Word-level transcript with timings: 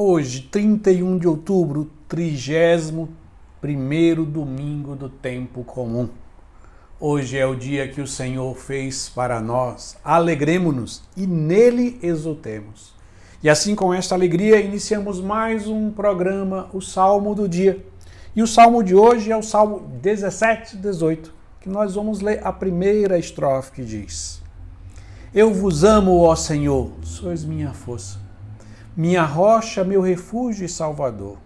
Hoje, 0.00 0.42
31 0.42 1.18
de 1.18 1.26
outubro, 1.26 1.90
31 2.06 3.08
domingo 4.24 4.94
do 4.94 5.08
tempo 5.08 5.64
comum. 5.64 6.08
Hoje 7.00 7.36
é 7.36 7.44
o 7.44 7.56
dia 7.56 7.88
que 7.88 8.00
o 8.00 8.06
Senhor 8.06 8.54
fez 8.54 9.08
para 9.08 9.40
nós. 9.40 9.96
Alegremos-nos 10.04 11.02
e 11.16 11.26
nele 11.26 11.98
exultemos. 12.00 12.94
E 13.42 13.50
assim, 13.50 13.74
com 13.74 13.92
esta 13.92 14.14
alegria, 14.14 14.60
iniciamos 14.60 15.20
mais 15.20 15.66
um 15.66 15.90
programa, 15.90 16.70
o 16.72 16.80
Salmo 16.80 17.34
do 17.34 17.48
Dia. 17.48 17.84
E 18.36 18.40
o 18.40 18.46
salmo 18.46 18.84
de 18.84 18.94
hoje 18.94 19.32
é 19.32 19.36
o 19.36 19.42
Salmo 19.42 19.80
17, 20.00 20.76
18, 20.76 21.34
que 21.60 21.68
nós 21.68 21.96
vamos 21.96 22.20
ler 22.20 22.40
a 22.46 22.52
primeira 22.52 23.18
estrofe 23.18 23.72
que 23.72 23.84
diz: 23.84 24.40
Eu 25.34 25.52
vos 25.52 25.82
amo, 25.82 26.20
ó 26.20 26.36
Senhor, 26.36 26.92
sois 27.02 27.44
minha 27.44 27.74
força 27.74 28.27
minha 28.98 29.22
rocha, 29.22 29.84
meu 29.84 30.00
refúgio 30.00 30.66
e 30.66 30.68
salvador. 30.68 31.38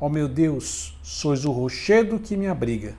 Ó 0.00 0.08
meu 0.08 0.26
Deus, 0.26 0.98
sois 1.00 1.44
o 1.44 1.52
rochedo 1.52 2.18
que 2.18 2.36
me 2.36 2.48
abriga, 2.48 2.94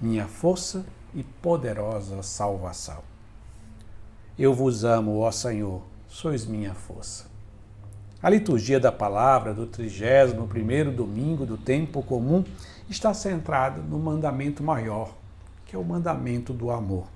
minha 0.00 0.26
força 0.26 0.84
e 1.14 1.22
poderosa 1.22 2.24
salvação. 2.24 3.04
Eu 4.36 4.52
vos 4.52 4.82
amo, 4.82 5.20
ó 5.20 5.30
Senhor, 5.30 5.80
sois 6.08 6.44
minha 6.44 6.74
força. 6.74 7.26
A 8.20 8.28
liturgia 8.28 8.80
da 8.80 8.90
palavra 8.90 9.54
do 9.54 9.64
31º 9.68 10.90
domingo 10.90 11.46
do 11.46 11.56
tempo 11.56 12.02
comum 12.02 12.42
está 12.88 13.14
centrada 13.14 13.80
no 13.80 14.00
mandamento 14.00 14.60
maior, 14.60 15.14
que 15.66 15.76
é 15.76 15.78
o 15.78 15.84
mandamento 15.84 16.52
do 16.52 16.68
amor. 16.68 17.06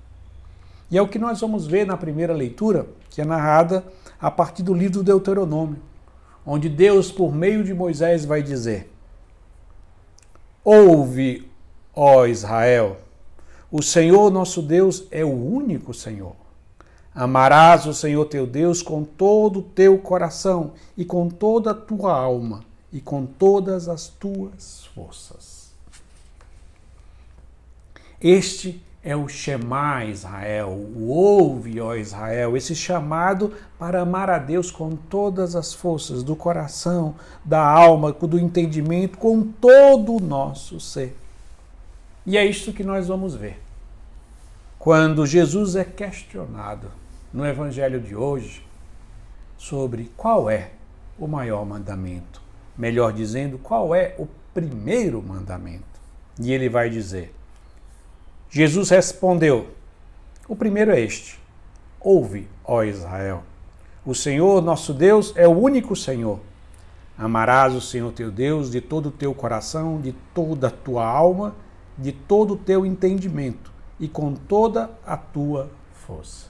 E 0.89 0.97
é 0.97 1.03
o 1.03 1.09
que 1.09 1.19
nós 1.19 1.41
vamos 1.41 1.67
ver 1.67 1.85
na 1.85 1.97
primeira 1.97 2.33
leitura, 2.33 2.87
que 3.11 3.21
é 3.21 3.25
narrada 3.25 3.85
a 4.21 4.31
partir 4.31 4.63
do 4.63 4.73
livro 4.73 4.99
do 4.99 5.03
Deuteronômio, 5.03 5.79
onde 6.47 6.69
Deus, 6.69 7.11
por 7.11 7.35
meio 7.35 7.65
de 7.65 7.73
Moisés, 7.73 8.25
vai 8.25 8.43
dizer: 8.43 8.91
Ouve, 10.63 11.51
ó 11.95 12.27
Israel, 12.27 12.99
o 13.71 13.83
Senhor 13.83 14.31
nosso 14.31 14.63
Deus 14.63 15.07
é 15.11 15.25
o 15.25 15.33
único 15.33 15.93
Senhor. 15.93 16.37
Amarás 17.15 17.87
o 17.87 17.95
Senhor 17.95 18.25
teu 18.25 18.47
Deus 18.47 18.83
com 18.83 19.05
todo 19.05 19.61
o 19.61 19.63
teu 19.63 19.99
coração 19.99 20.73
e 20.97 21.05
com 21.05 21.29
toda 21.29 21.71
a 21.71 21.75
tua 21.75 22.13
alma 22.13 22.65
e 22.93 23.01
com 23.01 23.25
todas 23.25 23.89
as 23.89 24.09
tuas 24.09 24.87
forças. 24.95 25.73
Este 28.21 28.71
é 28.71 28.94
o 29.13 29.29
Shema 29.29 30.05
Israel, 30.07 30.71
o 30.71 31.09
ouve, 31.09 31.79
ó 31.81 31.95
Israel, 31.95 32.57
esse 32.57 32.75
chamado 32.75 33.53
para 33.79 34.01
amar 34.01 34.31
a 34.31 34.39
Deus 34.39 34.71
com 34.71 34.97
todas 34.97 35.55
as 35.55 35.75
forças 35.75 36.23
do 36.23 36.35
coração, 36.35 37.15
da 37.45 37.61
alma, 37.61 38.13
do 38.13 38.39
entendimento, 38.39 39.19
com 39.19 39.43
todo 39.43 40.17
o 40.17 40.21
nosso 40.21 40.81
ser. 40.81 41.15
E 42.25 42.39
é 42.39 42.47
isto 42.47 42.73
que 42.73 42.83
nós 42.83 43.09
vamos 43.09 43.35
ver. 43.35 43.61
Quando 44.79 45.27
Jesus 45.27 45.77
é 45.77 45.85
questionado 45.85 46.89
no 47.31 47.45
evangelho 47.45 48.01
de 48.01 48.17
hoje 48.17 48.65
sobre 49.59 50.11
qual 50.17 50.49
é 50.49 50.71
o 51.19 51.27
maior 51.27 51.67
mandamento, 51.67 52.41
melhor 52.77 53.13
dizendo, 53.13 53.59
qual 53.59 53.95
é 53.95 54.15
o 54.19 54.27
primeiro 54.55 55.23
mandamento. 55.23 55.85
E 56.41 56.53
ele 56.53 56.69
vai 56.69 56.89
dizer: 56.89 57.35
Jesus 58.55 58.89
respondeu: 58.91 59.67
O 60.47 60.55
primeiro 60.55 60.93
é 60.93 61.01
este: 61.01 61.41
Ouve, 62.01 62.49
ó 62.65 62.85
Israel. 62.85 63.43
O 64.07 64.15
Senhor 64.15 64.63
nosso 64.63 64.95
Deus 64.95 65.33
é 65.35 65.49
o 65.49 65.51
único 65.51 65.97
Senhor. 65.97 66.39
Amarás 67.19 67.75
o 67.75 67.81
Senhor 67.81 68.13
teu 68.13 68.31
Deus 68.31 68.71
de 68.71 68.81
todo 68.81 69.07
o 69.07 69.11
teu 69.11 69.35
coração, 69.35 70.01
de 70.01 70.13
toda 70.33 70.69
a 70.69 70.71
tua 70.71 71.05
alma, 71.05 71.53
de 71.99 72.13
todo 72.13 72.55
o 72.55 72.57
teu 72.57 72.87
entendimento 72.87 73.73
e 73.99 74.07
com 74.07 74.35
toda 74.35 74.89
a 75.05 75.17
tua 75.17 75.69
força. 76.07 76.47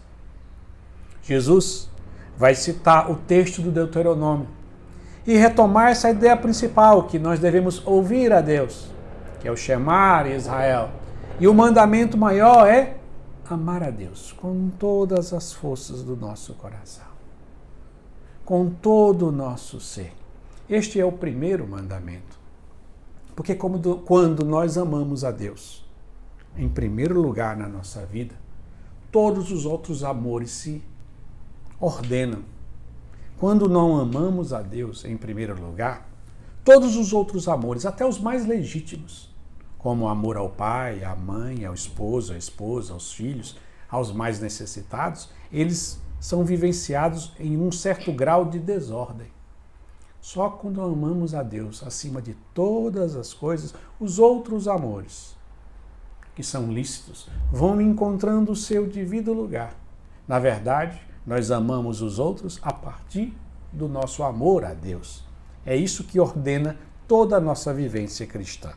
Jesus 1.22 1.88
vai 2.36 2.54
citar 2.54 3.10
o 3.10 3.16
texto 3.16 3.62
do 3.62 3.70
Deuteronômio 3.70 4.48
e 5.26 5.38
retomar 5.38 5.88
essa 5.88 6.10
ideia 6.10 6.36
principal 6.36 7.04
que 7.04 7.18
nós 7.18 7.40
devemos 7.40 7.80
ouvir 7.86 8.30
a 8.30 8.42
Deus, 8.42 8.90
que 9.40 9.48
é 9.48 9.50
o 9.50 9.56
chamar 9.56 10.30
Israel 10.30 10.90
e 11.40 11.48
o 11.48 11.54
mandamento 11.54 12.16
maior 12.16 12.66
é 12.68 12.96
amar 13.50 13.82
a 13.82 13.90
Deus 13.90 14.32
com 14.32 14.70
todas 14.78 15.32
as 15.32 15.52
forças 15.52 16.02
do 16.02 16.16
nosso 16.16 16.54
coração, 16.54 17.06
com 18.44 18.70
todo 18.70 19.28
o 19.28 19.32
nosso 19.32 19.80
ser. 19.80 20.12
Este 20.68 21.00
é 21.00 21.04
o 21.04 21.12
primeiro 21.12 21.66
mandamento. 21.66 22.38
Porque 23.34 23.54
como 23.54 23.78
do, 23.78 23.96
quando 23.96 24.44
nós 24.44 24.78
amamos 24.78 25.24
a 25.24 25.32
Deus, 25.32 25.84
em 26.56 26.68
primeiro 26.68 27.20
lugar 27.20 27.56
na 27.56 27.68
nossa 27.68 28.06
vida, 28.06 28.34
todos 29.10 29.50
os 29.50 29.66
outros 29.66 30.04
amores 30.04 30.52
se 30.52 30.82
ordenam. 31.80 32.42
Quando 33.38 33.68
não 33.68 33.96
amamos 33.96 34.52
a 34.52 34.62
Deus 34.62 35.04
em 35.04 35.16
primeiro 35.16 35.60
lugar, 35.60 36.08
todos 36.64 36.96
os 36.96 37.12
outros 37.12 37.48
amores, 37.48 37.84
até 37.84 38.06
os 38.06 38.20
mais 38.20 38.46
legítimos, 38.46 39.33
como 39.84 40.06
o 40.06 40.08
amor 40.08 40.38
ao 40.38 40.48
pai, 40.48 41.04
à 41.04 41.14
mãe, 41.14 41.66
ao 41.66 41.74
esposo, 41.74 42.32
à 42.32 42.38
esposa, 42.38 42.94
aos 42.94 43.12
filhos, 43.12 43.58
aos 43.86 44.10
mais 44.10 44.40
necessitados, 44.40 45.28
eles 45.52 46.00
são 46.18 46.42
vivenciados 46.42 47.34
em 47.38 47.58
um 47.58 47.70
certo 47.70 48.10
grau 48.10 48.46
de 48.46 48.58
desordem. 48.58 49.26
Só 50.22 50.48
quando 50.48 50.80
amamos 50.80 51.34
a 51.34 51.42
Deus 51.42 51.82
acima 51.86 52.22
de 52.22 52.32
todas 52.54 53.14
as 53.14 53.34
coisas, 53.34 53.74
os 54.00 54.18
outros 54.18 54.66
amores, 54.66 55.36
que 56.34 56.42
são 56.42 56.72
lícitos, 56.72 57.28
vão 57.52 57.78
encontrando 57.78 58.52
o 58.52 58.56
seu 58.56 58.86
devido 58.86 59.34
lugar. 59.34 59.74
Na 60.26 60.38
verdade, 60.38 60.98
nós 61.26 61.50
amamos 61.50 62.00
os 62.00 62.18
outros 62.18 62.58
a 62.62 62.72
partir 62.72 63.36
do 63.70 63.86
nosso 63.86 64.22
amor 64.22 64.64
a 64.64 64.72
Deus. 64.72 65.22
É 65.66 65.76
isso 65.76 66.04
que 66.04 66.18
ordena 66.18 66.78
toda 67.06 67.36
a 67.36 67.40
nossa 67.40 67.74
vivência 67.74 68.26
cristã. 68.26 68.72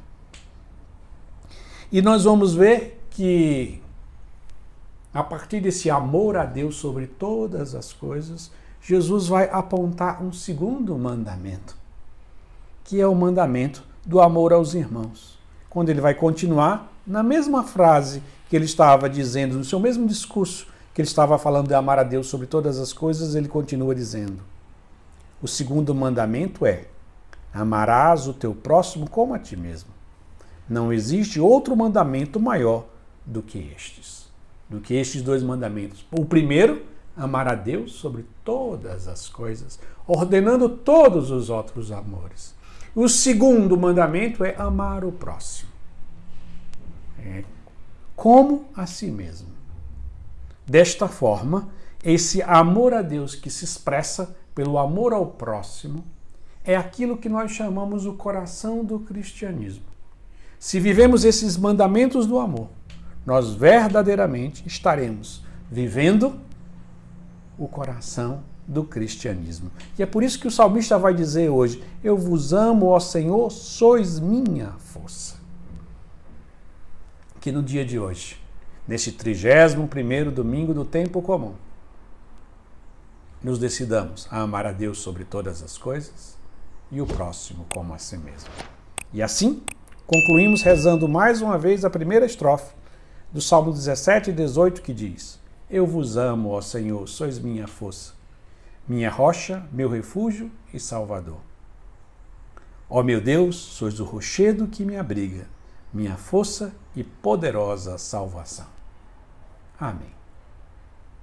E 1.91 2.01
nós 2.01 2.25
vamos 2.25 2.53
ver 2.53 3.01
que, 3.11 3.81
a 5.13 5.23
partir 5.23 5.61
desse 5.61 5.89
amor 5.89 6.35
a 6.35 6.43
Deus 6.43 6.75
sobre 6.75 7.07
todas 7.07 7.73
as 7.73 7.93
coisas, 7.93 8.51
Jesus 8.81 9.27
vai 9.27 9.49
apontar 9.49 10.21
um 10.21 10.33
segundo 10.33 10.97
mandamento, 10.97 11.77
que 12.83 12.99
é 12.99 13.07
o 13.07 13.15
mandamento 13.15 13.83
do 14.05 14.19
amor 14.19 14.51
aos 14.51 14.73
irmãos. 14.73 15.37
Quando 15.69 15.89
ele 15.89 16.01
vai 16.01 16.13
continuar 16.13 16.91
na 17.05 17.23
mesma 17.23 17.63
frase 17.63 18.21
que 18.49 18.55
ele 18.55 18.65
estava 18.65 19.09
dizendo, 19.09 19.57
no 19.57 19.63
seu 19.63 19.79
mesmo 19.79 20.07
discurso, 20.07 20.67
que 20.93 21.01
ele 21.01 21.07
estava 21.07 21.37
falando 21.37 21.67
de 21.67 21.73
amar 21.73 21.99
a 21.99 22.03
Deus 22.03 22.27
sobre 22.27 22.47
todas 22.47 22.79
as 22.79 22.91
coisas, 22.91 23.33
ele 23.33 23.47
continua 23.47 23.95
dizendo: 23.95 24.41
O 25.41 25.47
segundo 25.47 25.95
mandamento 25.95 26.65
é: 26.65 26.85
amarás 27.53 28.27
o 28.27 28.33
teu 28.33 28.53
próximo 28.53 29.09
como 29.09 29.33
a 29.33 29.39
ti 29.39 29.55
mesmo. 29.55 29.96
Não 30.69 30.91
existe 30.91 31.39
outro 31.39 31.75
mandamento 31.75 32.39
maior 32.39 32.85
do 33.25 33.41
que 33.41 33.72
estes, 33.75 34.29
do 34.69 34.79
que 34.79 34.94
estes 34.94 35.22
dois 35.22 35.41
mandamentos. 35.41 36.05
O 36.11 36.25
primeiro, 36.25 36.83
amar 37.16 37.47
a 37.47 37.55
Deus 37.55 37.94
sobre 37.94 38.25
todas 38.44 39.07
as 39.07 39.27
coisas, 39.27 39.79
ordenando 40.06 40.69
todos 40.69 41.31
os 41.31 41.50
outros 41.50 41.91
amores. 41.91 42.56
O 42.95 43.07
segundo 43.07 43.77
mandamento 43.77 44.44
é 44.44 44.56
amar 44.57 45.03
o 45.03 45.11
próximo, 45.11 45.69
é, 47.19 47.44
como 48.16 48.66
a 48.75 48.85
si 48.85 49.11
mesmo. 49.11 49.50
Desta 50.66 51.07
forma, 51.07 51.69
esse 52.03 52.41
amor 52.41 52.94
a 52.94 53.01
Deus 53.01 53.35
que 53.35 53.50
se 53.50 53.63
expressa 53.63 54.35
pelo 54.53 54.77
amor 54.77 55.13
ao 55.13 55.27
próximo 55.27 56.03
é 56.63 56.75
aquilo 56.75 57.18
que 57.18 57.30
nós 57.30 57.51
chamamos 57.51 58.06
o 58.06 58.13
coração 58.13 58.83
do 58.83 59.00
cristianismo. 59.00 59.86
Se 60.59 60.80
vivemos 60.80 61.24
esses 61.24 61.57
mandamentos 61.57 62.25
do 62.25 62.39
amor, 62.39 62.69
nós 63.25 63.54
verdadeiramente 63.54 64.65
estaremos 64.65 65.44
vivendo 65.69 66.39
o 67.57 67.68
coração 67.68 68.44
do 68.68 68.83
cristianismo. 68.83 69.71
E 69.98 70.04
é 70.04 70.06
por 70.06 70.24
isso 70.24 70.39
que 70.39 70.48
o 70.48 70.51
salmista 70.51 70.98
vai 70.98 71.13
dizer 71.13 71.50
hoje: 71.50 71.83
Eu 72.04 72.18
vos 72.18 72.54
amo, 72.54 72.88
ó 72.88 73.00
Senhor, 73.00 73.50
sois 73.51 74.19
minha 74.19 74.71
força. 74.80 75.38
Que 77.39 77.51
no 77.51 77.63
dia 77.63 77.86
de 77.86 77.98
hoje, 77.98 78.38
neste 78.88 79.12
31 79.12 80.31
domingo 80.31 80.74
do 80.74 80.83
tempo 80.83 81.21
comum, 81.21 81.53
nos 83.42 83.60
decidamos 83.60 84.27
a 84.31 84.42
amar 84.42 84.65
a 84.65 84.71
Deus 84.71 84.98
sobre 84.98 85.24
todas 85.24 85.62
as 85.62 85.77
coisas 85.77 86.36
e 86.92 87.00
o 87.00 87.06
próximo 87.06 87.65
como 87.74 87.94
a 87.94 87.98
si 87.98 88.18
mesmo. 88.18 88.50
E 89.13 89.21
assim, 89.21 89.62
concluímos 90.07 90.62
rezando 90.62 91.06
mais 91.07 91.42
uma 91.42 91.57
vez 91.57 91.83
a 91.83 91.89
primeira 91.89 92.25
estrofe 92.25 92.74
do 93.31 93.42
Salmo 93.42 93.74
17 93.74 94.30
e 94.30 94.33
18 94.33 94.81
que 94.81 94.94
diz: 94.94 95.38
Eu 95.69 95.86
vos 95.86 96.15
amo, 96.15 96.50
ó 96.50 96.62
Senhor, 96.62 97.07
sois 97.07 97.38
minha 97.38 97.68
força, 97.68 98.13
minha 98.88 99.12
rocha, 99.12 99.65
meu 99.71 99.89
refúgio 99.89 100.50
e 100.74 100.80
salvador. 100.80 101.42
Ó 102.89 103.04
meu 103.04 103.19
Deus, 103.19 103.57
sois 103.57 104.00
o 104.00 104.06
rochedo 104.06 104.65
que 104.68 104.86
me 104.86 104.95
abriga, 104.95 105.45
minha 105.94 106.15
força 106.15 106.74
e 106.95 107.03
poderosa 107.03 107.98
salvação. 107.98 108.68
Amém. 109.77 110.16